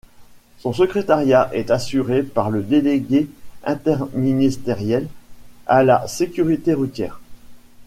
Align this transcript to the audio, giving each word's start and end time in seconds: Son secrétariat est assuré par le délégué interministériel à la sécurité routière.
Son 0.57 0.73
secrétariat 0.73 1.51
est 1.53 1.69
assuré 1.69 2.23
par 2.23 2.49
le 2.49 2.63
délégué 2.63 3.29
interministériel 3.63 5.07
à 5.67 5.83
la 5.83 6.07
sécurité 6.07 6.73
routière. 6.73 7.19